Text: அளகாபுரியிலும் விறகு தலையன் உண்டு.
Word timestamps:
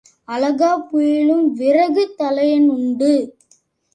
அளகாபுரியிலும் 0.27 1.43
விறகு 1.51 2.03
தலையன் 2.17 2.67
உண்டு. 2.69 3.11